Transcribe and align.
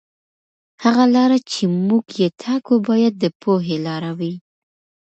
هغه 0.83 1.03
لاره 1.15 1.37
چې 1.51 1.63
موږ 1.87 2.05
یې 2.21 2.27
ټاکو 2.41 2.75
باید 2.87 3.13
د 3.19 3.25
پوهې 3.41 3.77
لاره 3.85 4.11
وي. 4.19 4.33